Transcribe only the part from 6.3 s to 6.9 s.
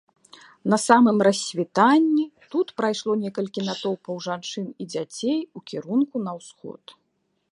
ўсход.